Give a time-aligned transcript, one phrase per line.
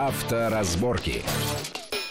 [0.00, 1.22] Авторазборки.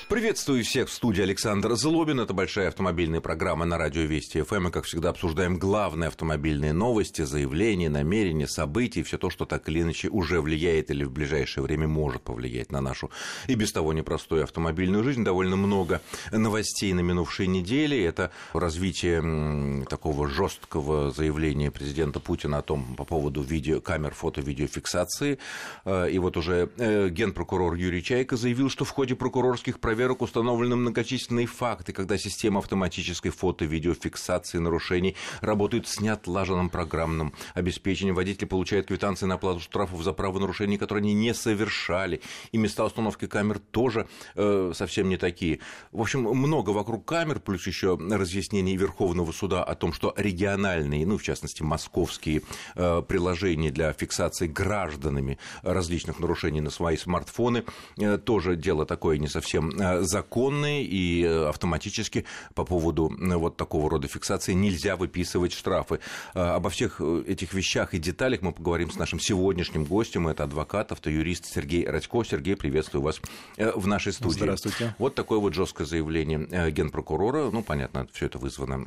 [0.10, 2.20] Приветствую всех в студии Александр Злобин.
[2.20, 4.64] Это большая автомобильная программа на радио Вести ФМ.
[4.64, 9.84] Мы, как всегда, обсуждаем главные автомобильные новости, заявления, намерения, события, все то, что так или
[9.84, 13.12] иначе уже влияет или в ближайшее время может повлиять на нашу
[13.46, 15.24] и без того непростую автомобильную жизнь.
[15.24, 16.02] Довольно много
[16.32, 18.04] новостей на минувшей неделе.
[18.04, 25.38] Это развитие такого жесткого заявления президента Путина о том по поводу видео, камер фото-видеофиксации.
[25.86, 30.22] Э, и вот уже э, генпрокурор Юрий Чайко заявил, что в ходе прокурорских проверок проверок
[30.22, 38.16] установлены многочисленные факты, когда система автоматической фото-видеофиксации нарушений работает с неотлаженным программным обеспечением.
[38.16, 42.22] Водители получают квитанции на оплату штрафов за правонарушения, которые они не совершали.
[42.54, 45.60] И места установки камер тоже э, совсем не такие.
[45.92, 51.18] В общем, много вокруг камер, плюс еще разъяснений Верховного суда о том, что региональные, ну,
[51.18, 52.44] в частности, московские
[52.76, 57.66] э, приложения для фиксации гражданами различных нарушений на свои смартфоны,
[57.98, 63.90] э, тоже дело такое не совсем законные и э, автоматически по поводу э, вот такого
[63.90, 66.00] рода фиксации нельзя выписывать штрафы.
[66.34, 70.28] Э, обо всех этих вещах и деталях мы поговорим с нашим сегодняшним гостем.
[70.28, 72.24] Это адвокат, автоюрист Сергей Радько.
[72.24, 73.22] Сергей, приветствую вас
[73.58, 74.40] в нашей студии.
[74.40, 74.96] Здравствуйте.
[74.98, 77.50] Вот такое вот жесткое заявление генпрокурора.
[77.52, 78.86] Ну, понятно, все это вызвано,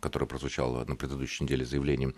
[0.00, 2.14] которое прозвучало на предыдущей неделе заявлением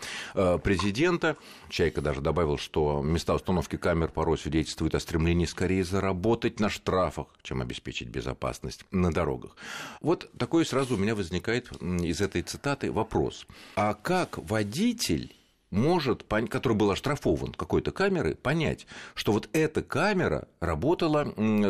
[0.62, 1.36] президента.
[1.68, 7.26] Чайка даже добавил, что места установки камер порой свидетельствуют о стремлении скорее заработать на штрафах,
[7.42, 9.56] чем обеспечить обеспечить безопасность на дорогах.
[10.00, 13.46] Вот такой сразу у меня возникает из этой цитаты вопрос.
[13.76, 15.34] А как водитель
[15.74, 21.24] может, который был оштрафован какой-то камерой, понять, что вот эта камера работала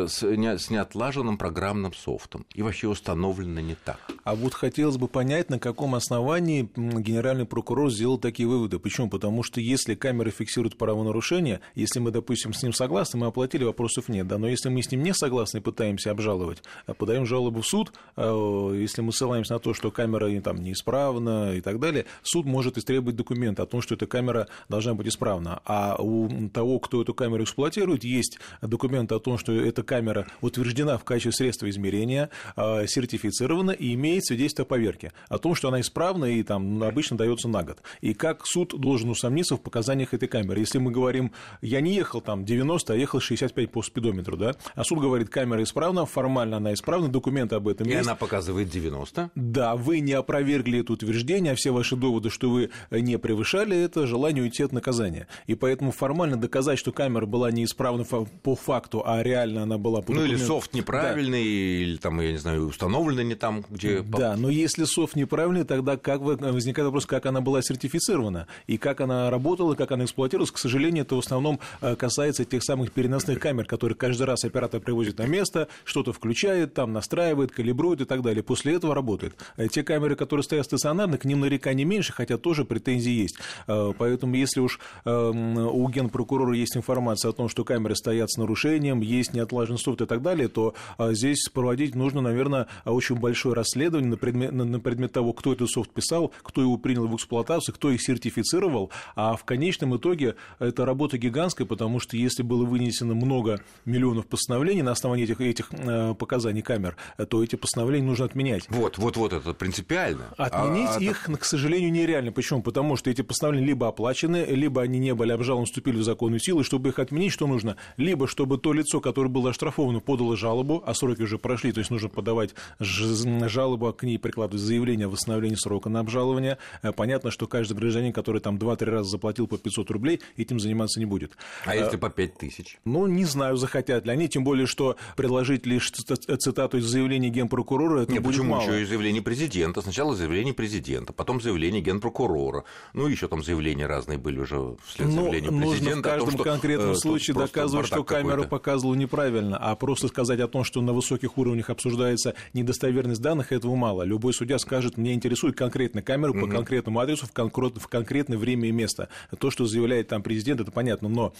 [0.07, 3.99] с неотлаженным программным софтом и вообще установлена не так.
[4.23, 8.79] А вот хотелось бы понять, на каком основании генеральный прокурор сделал такие выводы.
[8.79, 9.09] Почему?
[9.09, 14.09] Потому что если камеры фиксируют правонарушение, если мы, допустим, с ним согласны, мы оплатили, вопросов
[14.09, 14.27] нет.
[14.27, 14.37] Да?
[14.37, 17.93] Но если мы с ним не согласны и пытаемся обжаловать, а подаем жалобу в суд,
[18.15, 22.77] а, если мы ссылаемся на то, что камера там, неисправна и так далее, суд может
[22.77, 25.61] истребовать документ о том, что эта камера должна быть исправна.
[25.65, 30.97] А у того, кто эту камеру эксплуатирует, есть документы о том, что эта камера утверждена
[30.97, 35.81] в качестве средства измерения, а, сертифицирована и имеет свидетельство о поверке, о том, что она
[35.81, 37.79] исправна и там обычно дается на год.
[38.01, 40.59] И как суд должен усомниться в показаниях этой камеры.
[40.59, 41.31] Если мы говорим,
[41.61, 45.63] я не ехал там 90, а ехал 65 по спидометру, да, а суд говорит, камера
[45.63, 48.05] исправна, формально она исправна, документы об этом и есть.
[48.05, 49.31] И она показывает 90?
[49.35, 54.05] Да, вы не опровергли это утверждение, а все ваши доводы, что вы не превышали это
[54.07, 55.27] желание уйти от наказания.
[55.47, 60.11] И поэтому формально доказать, что камера была неисправна по факту, а реально она была по
[60.11, 61.49] Ну или софт неправильный, да.
[61.49, 64.01] или там, я не знаю, установлена не там, где...
[64.01, 69.01] Да, но если софт неправильный, тогда как возникает вопрос, как она была сертифицирована, и как
[69.01, 70.51] она работала, как она эксплуатировалась.
[70.51, 74.81] К сожалению, это в основном э, касается тех самых переносных камер, которые каждый раз оператор
[74.81, 78.43] привозит на место, что-то включает, там настраивает, калибрует и так далее.
[78.43, 79.35] После этого работает.
[79.57, 83.37] Э, те камеры, которые стоят стационарно, к ним нареканий меньше, хотя тоже претензии есть.
[83.75, 88.37] Э, Поэтому, если уж эм, у генпрокурора есть информация о том, что камеры стоят с
[88.37, 93.55] нарушением, есть неотлаженный софт и так далее, то а, здесь проводить нужно, наверное, очень большое
[93.55, 97.73] расследование на предмет, на предмет того, кто этот софт писал, кто его принял в эксплуатацию,
[97.75, 98.91] кто их сертифицировал.
[99.15, 104.81] А в конечном итоге это работа гигантская, потому что если было вынесено много миллионов постановлений
[104.81, 106.95] на основании этих, этих э, показаний камер,
[107.29, 108.65] то эти постановления нужно отменять.
[108.69, 110.25] Вот, вот, вот это принципиально.
[110.37, 111.37] Отменить а, а их, а...
[111.37, 112.31] к сожалению, нереально.
[112.31, 112.61] Почему?
[112.61, 116.61] Потому что эти постановления либо оплачены, либо они не были обжалованы, вступили в законную силу,
[116.61, 117.77] и чтобы их отменить, что нужно?
[117.97, 121.91] Либо чтобы то лицо, которое было оштрафовано, подало жалобу, а сроки уже прошли, то есть
[121.91, 126.57] нужно подавать жалобу, а к ней прикладывать заявление о восстановлении срока на обжалование.
[126.81, 130.99] Э, понятно, что каждый гражданин, который там 2-3 раза заплатил по 500 рублей, этим заниматься
[130.99, 131.37] не будет.
[131.65, 132.77] А если по 5 тысяч?
[132.85, 138.01] Ну, не знаю, захотят ли они, тем более, что предложить лишь цитату из заявления генпрокурора,
[138.01, 138.61] это Нет, будет почему мало.
[138.63, 139.81] еще и заявление президента?
[139.81, 142.63] Сначала заявление президента, потом заявление генпрокурора,
[142.93, 145.85] ну, еще там заявления разные были уже вслед ну, заявлению президента.
[145.85, 150.07] Нужно в каждом том, что, конкретном э, случае доказывать, что камера показывала неправильно, а просто
[150.07, 154.03] сказать о том, что на высоких уровнях обсуждается недостоверность данных, этого мало.
[154.03, 156.41] Любой судья скажет, мне интересует конкретно камера угу.
[156.41, 159.09] по конкретному адресу в, конкрет, в конкретное время и место.
[159.39, 161.33] То, что заявляет там президент, это понятно, но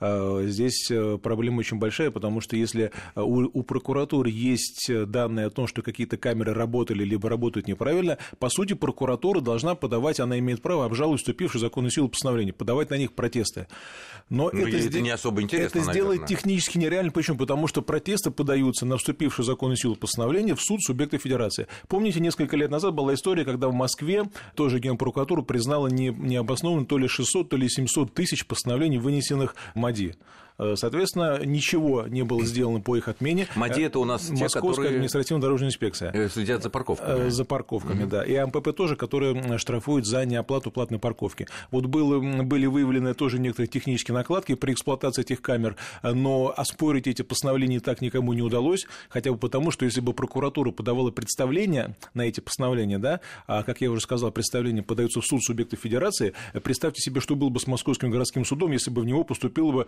[0.00, 5.46] э, здесь э, проблема очень большая, потому что если э, у, у прокуратуры есть данные
[5.46, 10.38] о том, что какие-то камеры работали либо работают неправильно, по сути, прокуратура должна подавать, она
[10.38, 13.66] имеет право обжаловать вступившую в законную силу постановления, подавать на них протесты.
[14.28, 16.16] Но ну, это, это не особо интересно, Это наверное.
[16.16, 17.12] сделать технически нереально.
[17.12, 17.36] Почему?
[17.36, 21.66] Потому что протесты подаются на вступившую в законную силу постановление в суд субъекта федерации.
[21.88, 26.98] Помните, несколько лет назад была история, когда в Москве тоже генпрокуратура признала не, необоснованным то
[26.98, 30.14] ли 600, то ли 700 тысяч постановлений, вынесенных МАДИ.
[30.58, 33.48] Э, соответственно, ничего не было сделано по их отмене.
[33.54, 36.28] МАДИ это у нас те, Московская которые административно-дорожная инспекция.
[36.28, 37.28] следят за парковками.
[37.28, 38.24] За парковками, да.
[38.24, 41.46] И МПП тоже, которые штрафуют за неоплату платной парковки.
[41.70, 47.22] Вот было, были выявлены тоже некоторые технические накладки при эксплуатации этих камер, но оспорить эти
[47.22, 52.22] постановления так никому не удалось, хотя бы потому, что если бы прокуратура подавала представление на
[52.22, 57.00] эти постановления, да, а, как я уже сказал, представления подаются в суд субъектов федерации, представьте
[57.00, 59.86] себе, что было бы с Московским городским судом, если бы в него поступило бы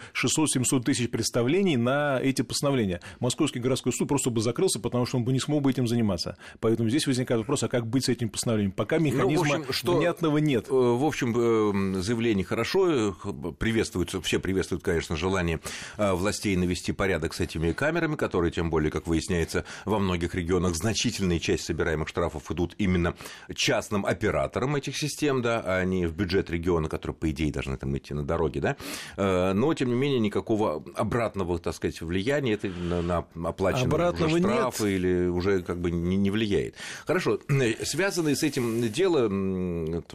[0.55, 3.01] 600-700 тысяч представлений на эти постановления.
[3.21, 6.37] Московский городской суд просто бы закрылся, потому что он бы не смог бы этим заниматься.
[6.61, 8.73] Поэтому здесь возникает вопрос, а как быть с этим постановлением?
[8.73, 10.67] Пока механизма ну, общем, что, внятного нет.
[10.69, 13.12] Э, в общем, э, заявление хорошо, э,
[13.59, 15.61] приветствуется, все приветствуют, конечно, желание
[15.97, 21.39] властей навести порядок с этими камерами, которые, тем более, как выясняется, во многих регионах значительная
[21.39, 23.15] часть собираемых штрафов идут именно
[23.55, 27.97] частным операторам этих систем, да, а не в бюджет региона, который, по идее, должны там
[27.97, 28.77] идти на дороге, да.
[29.55, 34.85] Но, тем не менее, никакого обратного, так сказать, влияния это на, на оплаченные уже штрафы
[34.85, 34.93] нет.
[34.93, 36.75] или уже как бы не, не влияет.
[37.06, 37.38] Хорошо,
[37.82, 39.25] связанные с этим дело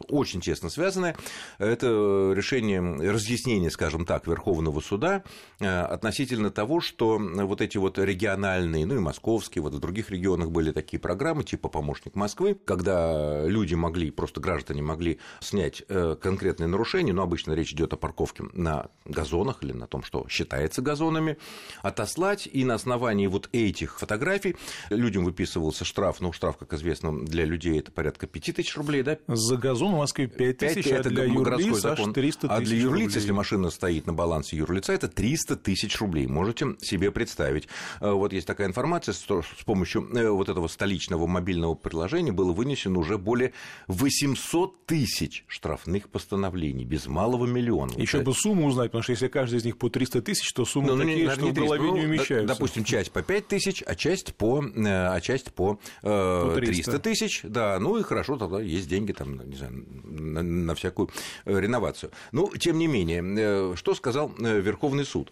[0.09, 1.15] очень тесно связанное,
[1.57, 2.81] это решение,
[3.11, 5.23] разъяснение, скажем так, Верховного суда
[5.59, 10.51] э, относительно того, что вот эти вот региональные, ну и московские, вот в других регионах
[10.51, 16.67] были такие программы, типа «Помощник Москвы», когда люди могли, просто граждане могли снять э, конкретные
[16.67, 21.37] нарушения, но обычно речь идет о парковке на газонах или на том, что считается газонами,
[21.81, 24.55] отослать, и на основании вот этих фотографий
[24.89, 29.17] людям выписывался штраф, ну, штраф, как известно, для людей это порядка 5 тысяч рублей, да?
[29.27, 33.15] За газон в Москве 5 тысяч, а для юрлиц аж 300 тысяч А для юрлиц,
[33.15, 37.67] если машина стоит на балансе юрлица, это 300 тысяч рублей, можете себе представить.
[37.99, 42.53] Э, вот есть такая информация, что с помощью э, вот этого столичного мобильного приложения было
[42.53, 43.53] вынесено уже более
[43.87, 47.91] 800 тысяч штрафных постановлений, без малого миллиона.
[47.97, 50.89] Еще бы сумму узнать, потому что если каждый из них по 300 тысяч, то суммы
[50.89, 52.53] ну, ну такие, не, что в голове ну, не умещаются.
[52.53, 57.41] Допустим, часть по 5 тысяч, а часть по, э, а часть по, э, 300 тысяч,
[57.43, 61.09] да, ну и хорошо, тогда есть деньги там, не знаю, на, на всякую
[61.45, 62.11] э, реновацию.
[62.31, 65.31] Ну, тем не менее, э, что сказал Верховный суд?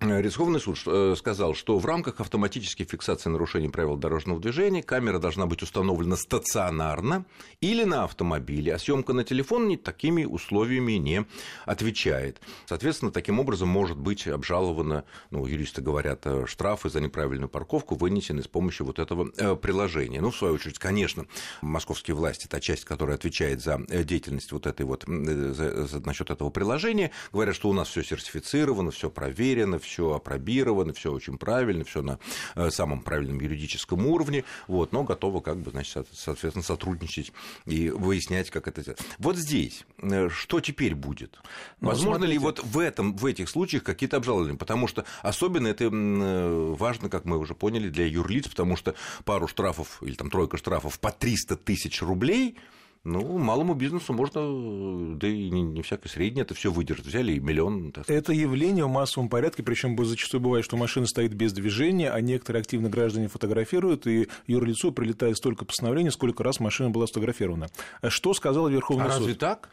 [0.00, 5.46] Верховный суд э, сказал, что в рамках автоматической фиксации нарушений правил дорожного движения камера должна
[5.46, 7.24] быть установлена стационарно
[7.60, 11.24] или на автомобиле, а съемка на телефон не такими условиями не
[11.64, 12.40] отвечает.
[12.66, 18.42] Соответственно, таким образом может быть обжаловано, ну, юристы говорят, э, штрафы за неправильную парковку вынесены
[18.42, 20.20] с помощью вот этого э, приложения.
[20.20, 21.26] Ну, в свою очередь, конечно,
[21.62, 26.50] московские власти, та часть, которая отвечает за деятельность вот этой вот, за, за, насчет этого
[26.50, 32.02] приложения, говорят, что у нас все сертифицировано, все проверено, все опробировано, все очень правильно, все
[32.02, 32.18] на
[32.54, 37.32] э, самом правильном юридическом уровне, вот, но готовы, как бы, значит, соответственно, сотрудничать
[37.66, 39.00] и выяснять, как это сделать.
[39.18, 41.38] Вот здесь э, что теперь будет?
[41.80, 42.32] Ну, Возможно смотрите.
[42.32, 44.56] ли вот в, этом, в этих случаях какие-то обжалования?
[44.56, 48.94] Потому что особенно это э, важно, как мы уже поняли, для юрлиц, потому что
[49.24, 52.56] пару штрафов или там тройка штрафов по 300 тысяч рублей–
[53.04, 57.06] ну, малому бизнесу можно, да и не, не всякое среднее это все выдержать.
[57.06, 57.92] Взяли и миллион.
[57.92, 62.18] Так это явление в массовом порядке, причем зачастую бывает, что машина стоит без движения, а
[62.22, 67.68] некоторые активно граждане фотографируют, и юрлицу прилетает столько постановлений, сколько раз машина была сфотографирована.
[68.08, 69.18] Что сказал Верховный а суд?
[69.18, 69.68] разве так?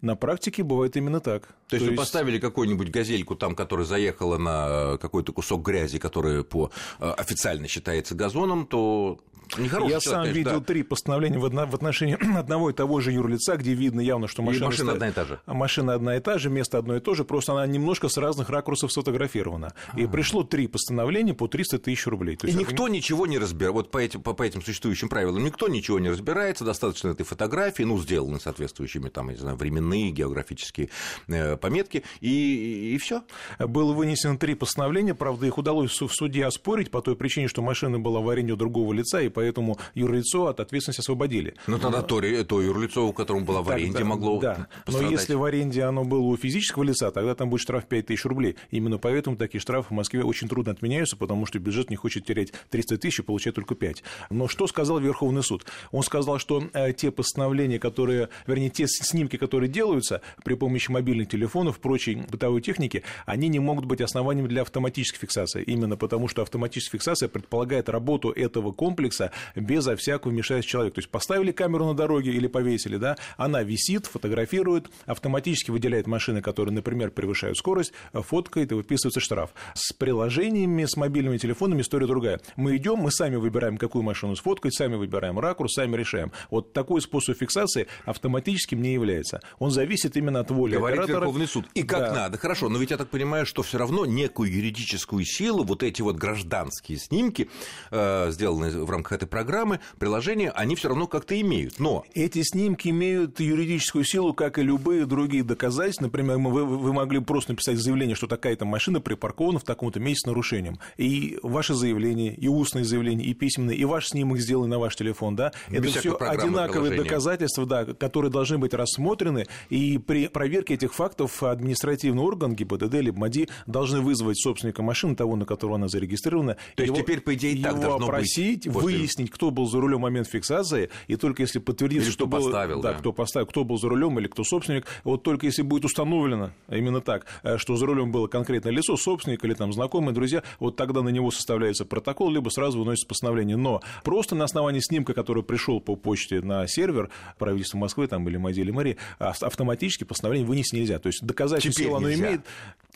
[0.00, 1.54] На практике бывает именно так.
[1.78, 6.70] То, есть, вы поставили какую-нибудь газельку, там, которая заехала на какой-то кусок грязи, который по
[7.00, 9.18] э, официально считается газоном, то
[9.58, 10.66] Нехороший Я человек, сам конечно, видел да.
[10.66, 14.66] три постановления в отношении одного и того же юрлица, где видно явно, что машина, и
[14.66, 14.94] машина стоит...
[14.96, 15.40] одна и та же.
[15.46, 18.48] Машина одна и та же, место одно и то же, просто она немножко с разных
[18.48, 19.68] ракурсов сфотографирована.
[19.68, 20.00] А-а-а.
[20.00, 22.36] И пришло три постановления по 300 тысяч рублей.
[22.36, 22.92] То и никто это...
[22.92, 23.74] ничего не разбирает.
[23.74, 27.82] Вот по этим, по, по этим существующим правилам никто ничего не разбирается, достаточно этой фотографии,
[27.82, 30.88] ну, сделаны соответствующими, там, не знаю, временные, географические
[31.28, 33.22] э, пометки, и, и все.
[33.58, 37.98] Было вынесено три постановления, правда, их удалось в суде оспорить по той причине, что машина
[37.98, 41.54] была в аренде у другого лица, и поэтому юрлицо от ответственности освободили.
[41.66, 45.10] Ну, тогда то, то юрлицо, у которого была в аренде, тогда, могло Да, пострадать.
[45.10, 48.24] но если в аренде оно было у физического лица, тогда там будет штраф 5 тысяч
[48.24, 48.56] рублей.
[48.70, 52.52] Именно поэтому такие штрафы в Москве очень трудно отменяются, потому что бюджет не хочет терять
[52.70, 54.02] 300 тысяч и получать только 5.
[54.30, 55.64] Но что сказал Верховный суд?
[55.92, 61.28] Он сказал, что э, те постановления, которые, вернее, те снимки, которые делаются при помощи мобильных
[61.28, 65.62] телефонов, прочей бытовой техники, они не могут быть основанием для автоматической фиксации.
[65.62, 70.94] Именно потому, что автоматическая фиксация предполагает работу этого комплекса безо всякого вмешательства человека.
[70.96, 76.40] То есть поставили камеру на дороге или повесили, да, она висит, фотографирует, автоматически выделяет машины,
[76.42, 79.50] которые, например, превышают скорость, фоткает и выписывается штраф.
[79.74, 82.40] С приложениями, с мобильными телефонами история другая.
[82.56, 86.32] Мы идем, мы сами выбираем, какую машину сфоткать, сами выбираем ракурс, сами решаем.
[86.50, 89.40] Вот такой способ фиксации автоматическим не является.
[89.58, 91.66] Он зависит именно от воли Говорит оператора, Верховный суд.
[91.74, 92.12] И как да.
[92.12, 92.38] надо.
[92.38, 96.16] Хорошо, но ведь я так понимаю, что все равно некую юридическую силу вот эти вот
[96.16, 97.48] гражданские снимки,
[97.90, 101.78] э, сделанные в рамках этой программы, приложения, они все равно как-то имеют.
[101.78, 106.04] Но эти снимки имеют юридическую силу, как и любые другие доказательства.
[106.04, 110.26] Например, вы, вы могли просто написать заявление, что такая-то машина припаркована в таком-то месте с
[110.26, 110.78] нарушением.
[110.96, 115.36] И ваше заявление, и устное заявление, и письменное, и ваш снимок сделан на ваш телефон,
[115.36, 120.94] да, Без это все одинаковые доказательства, да, которые должны быть рассмотрены, и при проверке этих
[120.94, 126.56] фактов административный орган, ГИБДД или МАДИ, должны вызвать собственника машины, того, на которого она зарегистрирована.
[126.76, 128.82] То есть теперь, по идее, так должно опросить, быть.
[128.82, 132.44] выяснить, кто был за рулем в момент фиксации, и только если подтвердится, или что был,
[132.44, 132.98] поставил, да, да.
[132.98, 137.00] кто поставил, кто был за рулем или кто собственник, вот только если будет установлено именно
[137.00, 141.02] так, э, что за рулем было конкретное лицо, собственник или там знакомые, друзья, вот тогда
[141.02, 143.56] на него составляется протокол, либо сразу выносится постановление.
[143.56, 148.36] Но просто на основании снимка, который пришел по почте на сервер правительства Москвы там, или
[148.36, 150.98] МАДИ или мэрии, автоматически постановление вынести нельзя.
[150.98, 152.40] То есть доказательство силу оно имеет.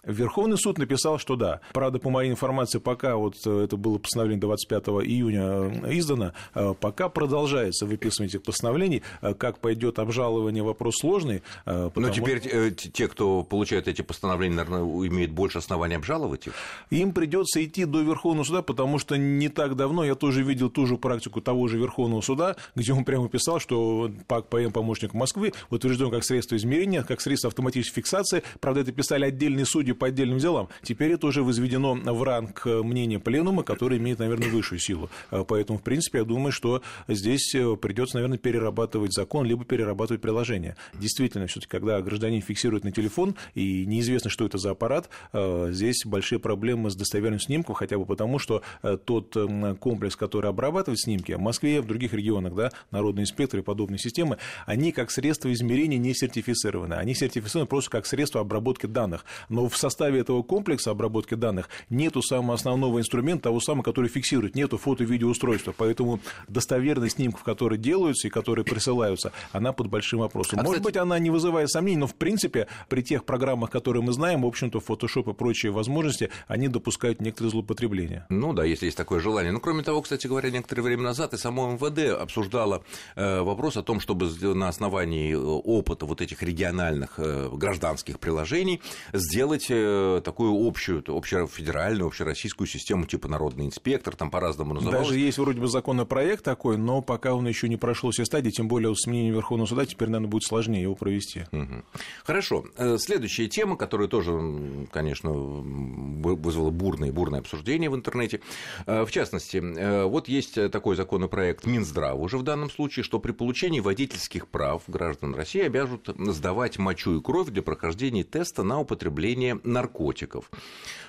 [0.07, 1.61] Верховный суд написал, что да.
[1.73, 6.75] Правда, по моей информации, пока вот э, это было постановление 25 июня э, издано, э,
[6.81, 9.03] пока продолжается выписывание этих постановлений.
[9.39, 11.43] Как пойдет обжалование, вопрос сложный.
[11.65, 11.93] Потому...
[11.97, 12.41] Но теперь
[12.75, 16.53] те, кто получают эти постановления, наверное, имеют больше оснований обжаловать их?
[16.91, 20.87] Им придется идти до Верховного суда, потому что не так давно я тоже видел ту
[20.87, 25.53] же практику того же Верховного суда, где он прямо писал, что ПАК ПМ помощник Москвы
[25.71, 28.43] утвержден как средство измерения, как средство автоматической фиксации.
[28.61, 30.69] Правда, это писали отдельные судьи по отдельным делам.
[30.83, 35.11] Теперь это уже возведено в ранг мнения пленума, который имеет, наверное, высшую силу.
[35.31, 40.23] Э, поэтому, в принципе, я думаю, что здесь э, придется, наверное, перерабатывать закон, либо перерабатывать
[40.23, 40.77] приложение.
[40.95, 46.05] Действительно, все-таки, когда гражданин фиксирует на телефон, и неизвестно, что это за аппарат, э, здесь
[46.05, 48.63] большие проблемы с достоверностью снимков, хотя бы потому, что
[49.05, 49.37] тот
[49.79, 54.39] комплекс, который обрабатывает снимки, в Москве, в других регионах, да, народные инспекторы и подобные системы,
[54.65, 56.95] они как средство измерения не сертифицированы.
[56.95, 59.25] Они сертифицированы просто как средство обработки данных.
[59.49, 64.55] Но в составе этого комплекса обработки данных нету самого основного инструмента, того самого, который фиксирует,
[64.55, 65.75] нету фото-видеоустройства.
[65.77, 70.59] Поэтому достоверность снимков, которые делаются и которые присылаются, она под большим вопросом.
[70.59, 70.95] А, Может кстати...
[70.95, 74.47] быть, она не вызывает сомнений, но в принципе при тех программах, которые мы знаем, в
[74.47, 78.27] общем-то, Photoshop и прочие возможности, они допускают некоторые злоупотребления.
[78.29, 79.53] Ну да, если есть такое желание.
[79.53, 82.83] Ну, кроме того, кстати говоря, некоторое время назад и само МВД обсуждало
[83.15, 88.81] э, вопрос о том, чтобы на основании э, опыта вот этих региональных э, гражданских приложений
[89.13, 95.09] сделать Э, такую общую, общефедеральную, общероссийскую систему типа народный инспектор, там по-разному называлось.
[95.09, 98.69] Даже есть вроде бы законопроект такой, но пока он еще не прошел все стадии, тем
[98.69, 101.45] более с мнением Верховного суда, теперь, наверное, будет сложнее его провести.
[101.53, 101.85] Угу.
[102.25, 102.65] Хорошо.
[102.77, 108.41] Э, следующая тема, которая тоже, конечно, вызвала бурное бурное обсуждение в интернете.
[108.87, 109.59] Э, в частности,
[110.07, 115.35] вот есть такой законопроект Минздрава уже в данном случае, что при получении водительских прав граждан
[115.35, 120.51] России обяжут сдавать мочу и кровь для прохождения теста на употребление наркотиков.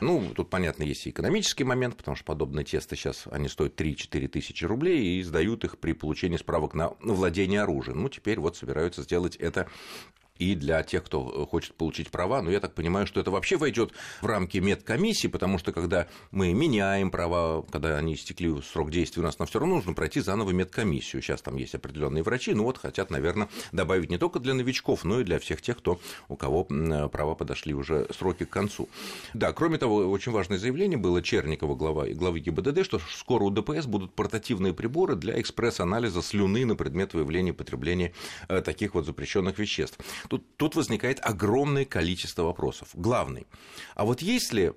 [0.02, 4.28] Ну, тут, понятно, есть и экономический момент, потому что подобные тесты сейчас, они стоят 3-4
[4.28, 8.02] тысячи рублей и сдают их при получении справок на владение оружием.
[8.02, 9.68] Ну, теперь вот собираются сделать это
[10.40, 12.42] и для тех, кто э, хочет получить права.
[12.42, 13.92] Но я так понимаю, что это вообще войдет
[14.22, 19.26] в рамки медкомиссии, потому что когда мы меняем права, когда они истекли срок действия у
[19.26, 21.22] нас, нам все равно нужно пройти заново медкомиссию.
[21.22, 25.22] Сейчас там есть определенные врачи, ну вот хотят, наверное, добавить не только для новичков, но
[25.22, 26.64] и для всех тех, кто, у кого
[27.12, 28.90] права подошли уже сроки к концу.
[29.34, 33.86] Да, кроме того, очень важное заявление было Черникова, глава, главы ГИБДД, что скоро у ДПС
[33.86, 38.14] будут портативные приборы для экспресс-анализа слюны на предмет выявления потребления
[38.48, 39.98] э, таких вот запрещенных веществ.
[40.30, 42.90] Тут, тут возникает огромное количество вопросов.
[42.94, 43.48] Главный.
[43.96, 44.74] А вот если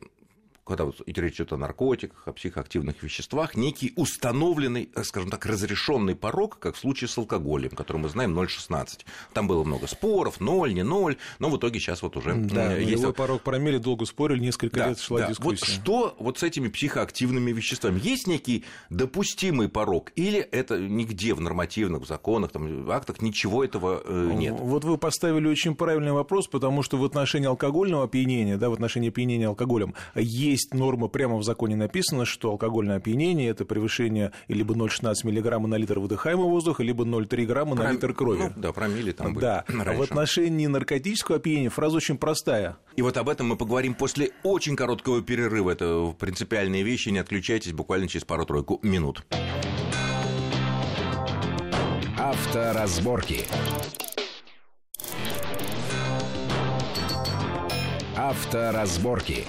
[0.70, 6.14] когда вот речь идет о наркотиках, о психоактивных веществах, некий установленный, э, скажем так, разрешенный
[6.14, 9.00] порог, как в случае с алкоголем, который мы знаем 0,16.
[9.32, 13.02] Там было много споров, 0, не 0, но в итоге сейчас вот уже да, есть...
[13.02, 15.28] Его порог промили, долго спорили, несколько да, лет шла да.
[15.28, 15.66] дискуссия.
[15.66, 18.00] Вот что вот с этими психоактивными веществами?
[18.00, 24.32] Есть некий допустимый порог или это нигде в нормативных законах, там, актах ничего этого э,
[24.34, 24.54] нет?
[24.56, 29.08] Вот вы поставили очень правильный вопрос, потому что в отношении алкогольного опьянения, да, в отношении
[29.08, 34.74] опьянения алкоголем есть есть норма, прямо в законе написано, что алкогольное опьянение– это превышение либо
[34.74, 38.52] 0,16 миллиграмма на литр выдыхаемого воздуха, либо 0,3 грамма на литр крови.
[38.54, 39.94] Ну, да, промили там были Да, раньше.
[39.98, 42.76] в отношении наркотического опьянения фраза очень простая.
[42.96, 45.70] И вот об этом мы поговорим после очень короткого перерыва.
[45.70, 49.24] Это принципиальные вещи, не отключайтесь буквально через пару-тройку минут.
[52.18, 53.46] Авторазборки.
[58.16, 59.44] Авторазборки.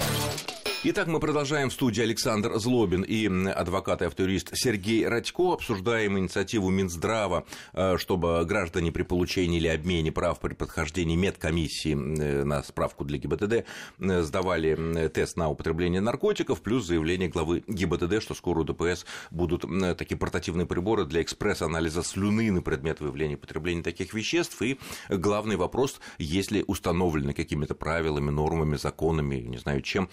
[0.84, 5.54] Итак, мы продолжаем в студии Александр Злобин и адвокат и автоюрист Сергей Радько.
[5.54, 12.44] Обсуждаем инициативу Минздрава, э, чтобы граждане при получении или обмене прав при подхождении медкомиссии э,
[12.46, 13.54] на справку для ГИБДД
[14.00, 19.62] э, сдавали тест на употребление наркотиков, плюс заявление главы ГИБДД, что скоро у ДПС будут
[20.00, 24.60] такие портативные приборы для экспресс-анализа слюны на предмет выявления потребления таких веществ.
[24.64, 30.10] И главный вопрос, если установлены какими-то правилами, нормами, законами, не знаю чем,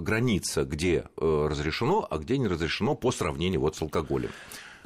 [0.00, 4.30] граница, где э, разрешено, а где не разрешено по сравнению вот с алкоголем.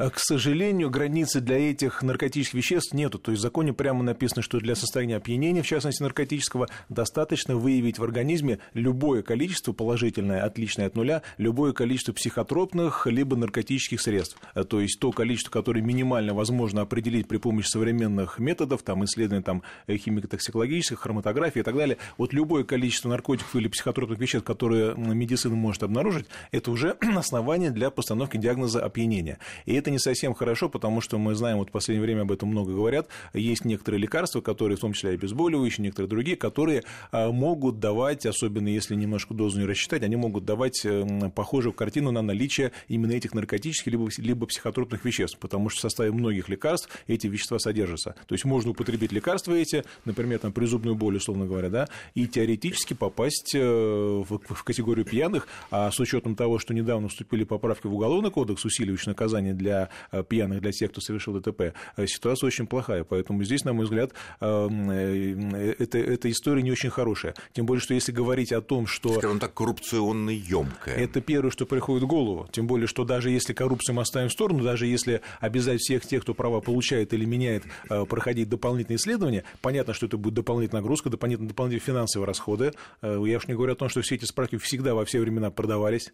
[0.02, 3.20] А, к сожалению, границы для этих наркотических веществ нету.
[3.20, 8.00] То есть в законе прямо написано, что для состояния опьянения, в частности наркотического, достаточно выявить
[8.00, 14.38] в организме любое количество положительное, отличное от нуля, любое количество психотропных либо наркотических средств.
[14.54, 19.44] А, то есть то количество, которое минимально возможно определить при помощи современных методов, там, исследований
[19.44, 21.98] там, э, химико-токсикологических, хроматографии и так далее.
[22.18, 27.90] Вот любое количество наркотиков или психотропных веществ, которые медицина может обнаружить, это уже основание для
[27.92, 29.38] постановки диагноза опьянения.
[29.64, 32.48] И это не совсем хорошо, потому что мы знаем, вот в последнее время об этом
[32.48, 37.78] много говорят, есть некоторые лекарства, которые, в том числе обезболивающие, некоторые другие, которые а, могут
[37.78, 42.72] давать, особенно если немножко дозу не рассчитать, они могут давать эм, похожую картину на наличие
[42.88, 47.58] именно этих наркотических либо, либо психотропных веществ, потому что в составе многих лекарств эти вещества
[47.58, 48.14] содержатся.
[48.26, 52.26] То есть можно употребить лекарства эти, например, там, при зубной боли, условно говоря, да, и
[52.26, 57.86] теоретически попасть э, в, в категорию пьяных, а с учетом того, что недавно вступили поправки
[57.86, 62.06] в Уголовный кодекс, усиливающие наказание для для э, пьяных, для тех, кто совершил ДТП, э,
[62.06, 63.04] ситуация очень плохая.
[63.04, 67.34] Поэтому здесь, на мой взгляд, э, эта, эта история не очень хорошая.
[67.52, 69.14] Тем более, что если говорить о том, что...
[69.14, 70.96] Скажем так, коррупционно емкая.
[70.96, 72.48] Это первое, что приходит в голову.
[72.52, 76.22] Тем более, что даже если коррупцию мы оставим в сторону, даже если обязать всех тех,
[76.22, 77.64] кто права получает или меняет,
[78.08, 82.72] проходить дополнительные исследования, понятно, что это будет дополнительная нагрузка, дополнительные, дополнительные финансовые расходы.
[83.02, 86.12] Я уж не говорю о том, что все эти справки всегда во все времена продавались.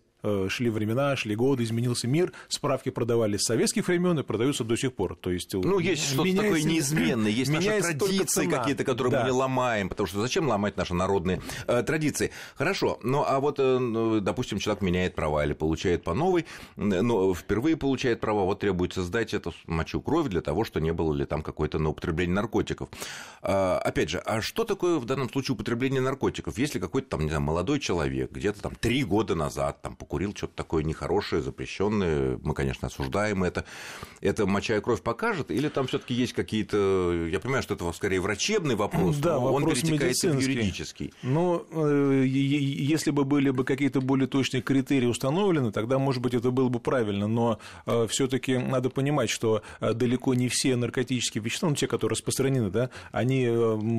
[0.48, 5.16] Шли времена, шли годы, изменился мир, справки продавались советских времен и продаются до сих пор.
[5.16, 9.20] То есть, ну, есть что-то такое неизменное, есть наши традиции какие-то, которые да.
[9.20, 12.30] мы не ломаем, потому что зачем ломать наши народные э, традиции?
[12.56, 16.44] Хорошо, ну а вот, э, ну, допустим, человек меняет права или получает по новой,
[16.76, 21.14] но впервые получает права, вот требуется сдать эту мочу кровь для того, что не было
[21.14, 22.88] ли там какое-то на употребление наркотиков.
[23.40, 26.58] А, опять же, а что такое в данном случае употребление наркотиков?
[26.58, 30.54] Если какой-то там, не знаю, молодой человек где-то там три года назад там покурил что-то
[30.54, 33.64] такое нехорошее, запрещенное, мы, конечно, осуждаем это,
[34.20, 37.28] это моча и кровь покажет, или там все таки есть какие-то...
[37.30, 41.12] Я понимаю, что это скорее врачебный вопрос, да, но вопрос он перетекает в юридический.
[41.22, 46.50] Ну, э, если бы были бы какие-то более точные критерии установлены, тогда, может быть, это
[46.50, 51.42] было бы правильно, но э, все таки надо понимать, что э, далеко не все наркотические
[51.42, 53.48] вещества, ну, те, которые распространены, да, они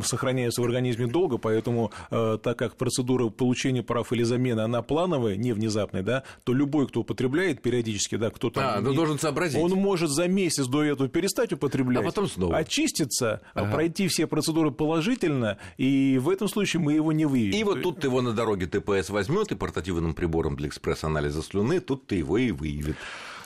[0.04, 5.54] сохраняются в организме долго, поэтому, так как процедура получения прав или замены, она плановая, не
[5.54, 8.76] внезапная, да, то любой, кто употребляет периодически, да, кто-то...
[8.76, 9.62] А, ну, должен сообразить.
[9.62, 12.58] Он может за месяц до этого перестать употреблять, а потом снова.
[12.58, 13.72] очиститься, ага.
[13.72, 17.58] пройти все процедуры положительно, и в этом случае мы его не выявим.
[17.58, 22.08] И вот тут его на дороге ТПС возьмет и портативным прибором для экспресс-анализа слюны, тут
[22.08, 22.98] ты его и выявит.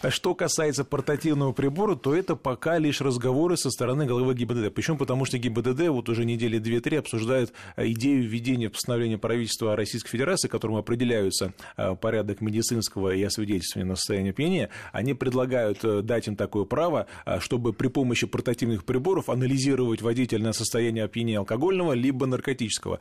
[0.04, 4.74] А что касается портативного прибора, то это пока лишь разговоры со стороны главы ГИБДД.
[4.74, 4.98] Почему?
[4.98, 10.50] Потому что ГИБДД вот уже недели две-три обсуждает э, идею введения постановления правительства Российской Федерации,
[10.50, 14.72] которым определяются э, порядок медицинского и освидетельствования на состояние опьянения.
[14.92, 17.08] Они предлагают э, дать им такое право,
[17.40, 23.00] чтобы при помощи портативных приборов анализировать водителя на состояние опьянения алкогольного либо наркотического.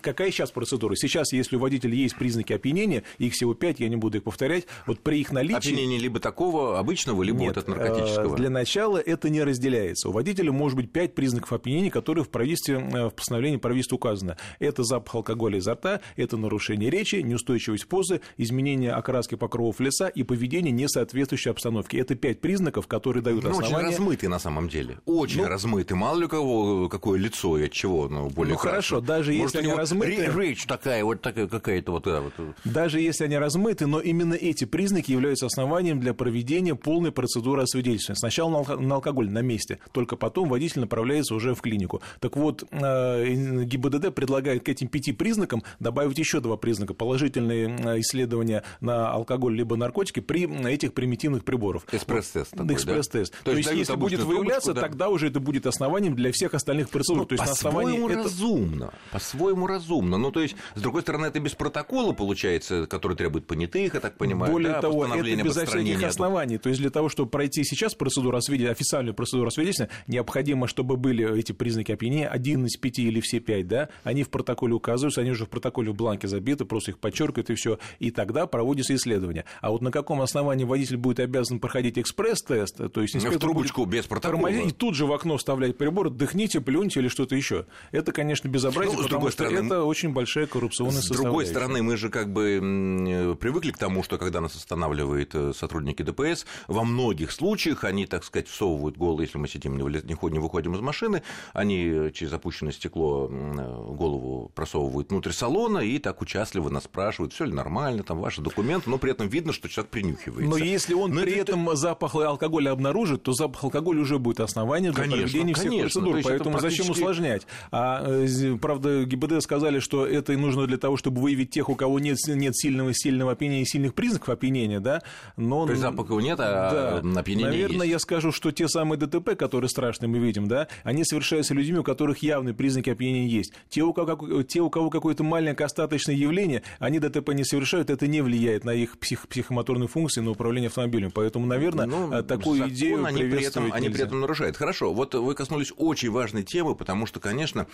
[0.00, 0.96] Какая сейчас процедура?
[0.96, 4.66] Сейчас, если у водителя есть признаки опьянения, их всего пять, я не буду их повторять,
[4.86, 5.58] вот при их наличии...
[5.58, 8.32] Опьянение либо такое такого обычного, либо Нет, вот от наркотического?
[8.32, 10.08] Э, для начала это не разделяется.
[10.08, 14.36] У водителя может быть пять признаков опьянения, которые в, правительстве, э, в постановлении правительства указаны.
[14.58, 20.22] Это запах алкоголя изо рта, это нарушение речи, неустойчивость позы, изменение окраски покровов лица и
[20.22, 21.98] поведение, не соответствующее обстановке.
[21.98, 23.76] Это пять признаков, которые дают ну, основание...
[23.76, 24.98] очень размыты на самом деле.
[25.04, 25.94] Очень ну, размыты.
[25.94, 29.56] Мало ли у кого какое лицо и от чего ну, более Ну, хорошо, даже Может,
[29.56, 30.32] если они размыты...
[30.34, 32.32] Речь такая, вот такая какая-то вот, да, вот...
[32.64, 36.29] Даже если они размыты, но именно эти признаки являются основанием для проведения
[36.74, 38.18] полной процедуры освидетельствования.
[38.18, 42.02] Сначала на алкоголь на месте, только потом водитель направляется уже в клинику.
[42.20, 46.94] Так вот, э, ГИБДД предлагает к этим пяти признакам добавить еще два признака.
[46.94, 51.84] Положительные э, исследования на алкоголь либо наркотики при этих примитивных приборов.
[51.92, 52.52] Экспресс-тест.
[52.52, 53.32] Такой, Экспресс-тест.
[53.32, 53.38] Да?
[53.44, 54.80] То, То есть, если будет выявляться, да?
[54.80, 57.18] тогда уже это будет основанием для всех остальных процедур.
[57.18, 58.24] Ну, то есть, на основании это...
[58.24, 58.92] разумно.
[59.12, 60.16] По-своему разумно.
[60.18, 64.16] Ну, то есть, с другой стороны, это без протокола получается, который требует понятых, я так
[64.16, 64.52] понимаю.
[64.52, 66.58] Более да, того, это безо всяких оснований.
[66.58, 71.38] То есть для того, чтобы пройти сейчас процедуру освидетельствования, официальную процедуру освидетельствования, необходимо, чтобы были
[71.38, 75.30] эти признаки опьянения, один из пяти или все пять, да, они в протоколе указываются, они
[75.30, 79.44] уже в протоколе в бланке забиты, просто их подчеркивают и все, и тогда проводится исследование.
[79.60, 84.06] А вот на каком основании водитель будет обязан проходить экспресс-тест, то есть в трубочку без
[84.06, 84.48] протокола.
[84.48, 87.66] И тут же в окно вставлять прибор, дыхните, плюньте или что-то еще.
[87.92, 91.96] Это, конечно, безобразие, ну, потому что стороны, это очень большая коррупционная С другой стороны, мы
[91.96, 95.52] же как бы привыкли к тому, что когда нас останавливают э,
[96.00, 100.74] сотрудники ДПС, во многих случаях они, так сказать, всовывают голову, если мы сидим, не выходим
[100.74, 106.84] из машины, они через опущенное стекло э, голову просовывают внутрь салона и так участливо нас
[106.84, 110.50] спрашивают, все ли нормально, там ваши документы, но при этом видно, что человек принюхивается.
[110.50, 111.52] Но если он но при это...
[111.52, 116.00] этом запах алкоголя обнаружит, то запах алкоголя уже будет основанием для конечно, проведения всех конечно,
[116.00, 116.82] процедур, поэтому практически...
[116.82, 117.46] зачем усложнять?
[117.70, 121.98] А, э, правда, ГИБД сказали, что это нужно для того, чтобы выявить тех, у кого
[121.98, 125.02] нет, нет сильного, сильного опьянения, сильных признаков опьянения, да,
[125.36, 125.66] но...
[125.66, 127.20] То есть запаха нет, а да.
[127.20, 127.92] опьянение Наверное, есть.
[127.92, 131.82] я скажу, что те самые ДТП, которые страшные мы видим, да, они совершаются людьми, у
[131.82, 133.52] которых явные признаки опьянения есть.
[133.68, 138.06] Те, у кого, те, у кого какое-то маленькое остаточное явление, они ДТП не совершают, это
[138.06, 141.10] не влияет на их псих, психомоторные функции, на управление автомобилем.
[141.10, 144.56] Поэтому, наверное, ну, такую идею они при, этом, они при этом нарушают.
[144.56, 147.66] Хорошо, вот вы коснулись очень важной темы, потому что, конечно,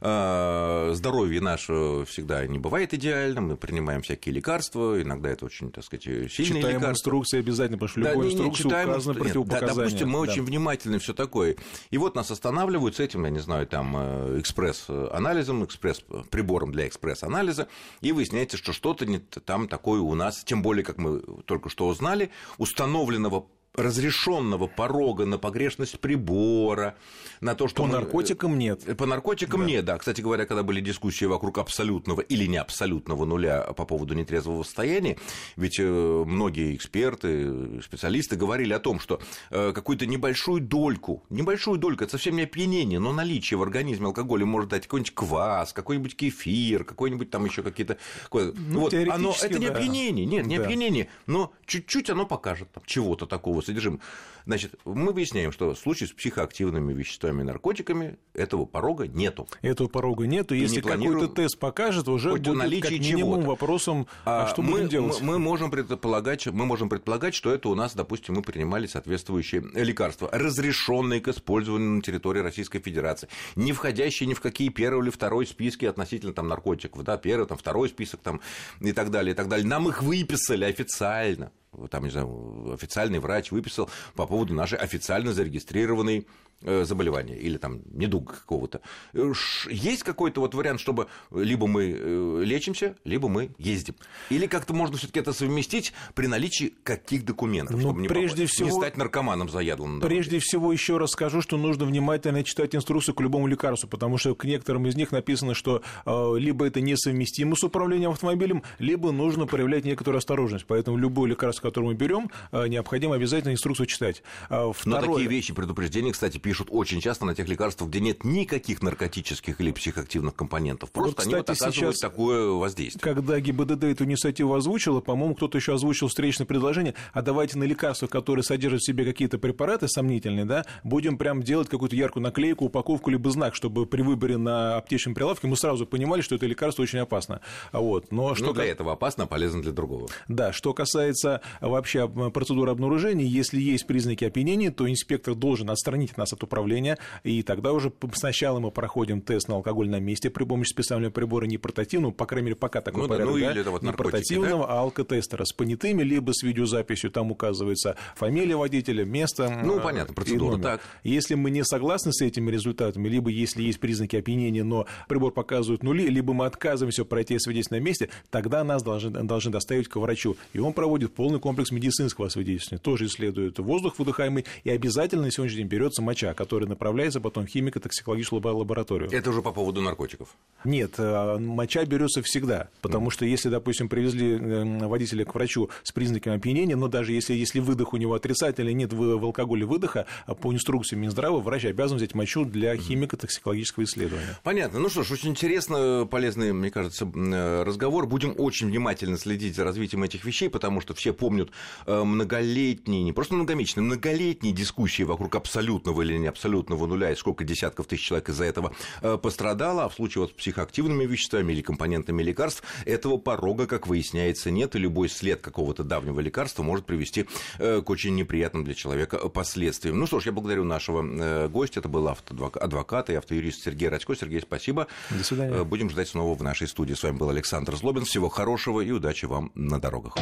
[0.00, 5.84] э, здоровье наше всегда не бывает идеальным, мы принимаем всякие лекарства, иногда это очень, так
[5.84, 6.90] сказать, сильные Читаем лекарства.
[6.90, 9.74] инструкции обязательно, потому что да, любой инструкции читаем, указаны противопоказания.
[9.74, 10.32] Да, допустим, мы да.
[10.32, 11.56] очень внимательны, все такое.
[11.90, 17.68] И вот нас останавливают с этим, я не знаю, там, э, экспресс-анализом, экспресс-прибором для экспресс-анализа,
[18.00, 21.86] и выясняется, что что-то не там такое у нас, тем более, как мы только что
[21.86, 26.96] узнали, установленного разрешенного порога на погрешность прибора,
[27.40, 27.82] на то, что...
[27.82, 27.94] По мы...
[27.94, 28.96] наркотикам нет.
[28.96, 29.66] По наркотикам да.
[29.66, 29.98] нет, да.
[29.98, 35.18] Кстати говоря, когда были дискуссии вокруг абсолютного или не абсолютного нуля по поводу нетрезвого состояния,
[35.56, 42.04] ведь э, многие эксперты, специалисты говорили о том, что э, какую-то небольшую дольку, небольшую дольку,
[42.04, 46.84] это совсем не опьянение, но наличие в организме алкоголя может дать какой-нибудь квас, какой-нибудь кефир,
[46.84, 47.98] какой-нибудь там еще какие-то...
[48.32, 50.64] Ну, вот, оно, это не опьянение, нет, не да.
[50.64, 54.00] опьянение, но чуть-чуть оно покажет там, чего-то такого содержимого.
[54.46, 59.48] Значит, мы выясняем, что в случае с психоактивными веществами и наркотиками этого порога нету.
[59.62, 60.54] Этого порога нету.
[60.54, 61.20] Если планируем...
[61.20, 63.46] какой-то тест покажет, уже будет как минимум чего-то.
[63.46, 65.20] вопросом, а, а что мы, будем делать?
[65.22, 70.28] Мы можем, предполагать, мы можем предполагать, что это у нас, допустим, мы принимали соответствующие лекарства,
[70.30, 75.46] разрешенные к использованию на территории Российской Федерации, не входящие ни в какие первый или второй
[75.46, 78.40] списки относительно там, наркотиков, да, первый, там, второй список там,
[78.80, 79.66] и так далее, и так далее.
[79.66, 81.50] Нам их выписали официально
[81.90, 86.26] там, не знаю, официальный врач выписал по поводу нашей официально зарегистрированной
[86.62, 88.80] заболевания или там недуга какого-то.
[89.12, 89.32] Э,
[89.68, 93.94] есть какой-то вот вариант, чтобы либо мы э, лечимся, либо мы ездим.
[94.30, 98.46] Или как-то можно все таки это совместить при наличии каких документов, ну, чтобы не, прежде
[98.46, 100.00] всего, не стать наркоманом заядлым.
[100.00, 104.34] Прежде всего, еще раз скажу, что нужно внимательно читать инструкцию к любому лекарству, потому что
[104.34, 109.84] к некоторым из них написано, что либо это несовместимо с управлением автомобилем, либо нужно проявлять
[109.84, 110.66] некоторую осторожность.
[110.66, 114.22] Поэтому любое лекарство, которое мы берем, необходимо обязательно инструкцию читать.
[114.46, 114.74] Второе...
[114.86, 119.62] Но такие вещи, предупреждения, кстати, пишут очень часто на тех лекарствах, где нет никаких наркотических
[119.62, 120.92] или психоактивных компонентов.
[120.92, 123.00] Просто вот, кстати, они вот оказывают такое воздействие.
[123.00, 128.08] Когда ГИБДД эту инициативу озвучила, по-моему, кто-то еще озвучил встречное предложение, а давайте на лекарства,
[128.08, 133.08] которые содержат в себе какие-то препараты сомнительные, да, будем прям делать какую-то яркую наклейку, упаковку,
[133.08, 136.98] либо знак, чтобы при выборе на аптечном прилавке мы сразу понимали, что это лекарство очень
[136.98, 137.40] опасно.
[137.72, 138.12] Вот.
[138.12, 140.08] Но что ну, для этого опасно, а полезно для другого.
[140.28, 146.33] Да, что касается вообще процедуры обнаружения, если есть признаки опьянения, то инспектор должен отстранить нас
[146.34, 150.70] от управления, и тогда уже сначала мы проходим тест на алкоголь на месте при помощи
[150.70, 153.70] специального прибора, не портативного, по крайней мере, пока такой ну, порядок, ну, да, или это
[153.70, 154.72] вот не портативного, да?
[154.74, 159.60] а алкотестера с понятыми, либо с видеозаписью, там указывается фамилия водителя, место.
[159.64, 160.80] Ну, понятно, процедура, так.
[161.02, 165.82] Если мы не согласны с этими результатами, либо если есть признаки опьянения, но прибор показывает
[165.82, 170.36] нули, либо мы отказываемся пройти свидетельство на месте, тогда нас должны, должны доставить к врачу,
[170.52, 172.82] и он проводит полный комплекс медицинского освидетельствования.
[172.82, 177.54] Тоже исследует воздух выдыхаемый, и обязательно на сегодняшний день берется моча, который направляется потом в
[177.54, 179.10] химико-токсикологическую лабораторию.
[179.12, 180.28] Это уже по поводу наркотиков?
[180.64, 183.10] Нет, э, моча берется всегда, потому mm.
[183.10, 187.60] что если, допустим, привезли э, водителя к врачу с признаками опьянения, но даже если, если
[187.60, 191.98] выдох у него отрицательный, нет в, в алкоголе выдоха, а по инструкции Минздрава врач обязан
[191.98, 194.38] взять мочу для химико-токсикологического исследования.
[194.42, 194.78] Понятно.
[194.78, 198.06] Ну что ж, очень интересно, полезный, мне кажется, э, разговор.
[198.06, 201.50] Будем очень внимательно следить за развитием этих вещей, потому что все помнят
[201.86, 207.86] многолетние, не просто многомесячные, многолетние дискуссии вокруг абсолютного или выделения абсолютного нуля, и сколько десятков
[207.86, 208.72] тысяч человек из-за этого
[209.02, 213.86] э, пострадало, а в случае вот с психоактивными веществами или компонентами лекарств этого порога, как
[213.86, 217.26] выясняется, нет, и любой след какого-то давнего лекарства может привести
[217.58, 219.98] э, к очень неприятным для человека последствиям.
[219.98, 224.14] Ну что ж, я благодарю нашего гостя, это был адвокат и автоюрист Сергей Радько.
[224.14, 224.86] Сергей, спасибо.
[225.10, 225.64] До свидания.
[225.64, 226.94] Будем ждать снова в нашей студии.
[226.94, 228.04] С вами был Александр Злобин.
[228.04, 230.16] Всего хорошего и удачи вам на дорогах.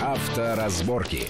[0.00, 1.28] Авторазборки.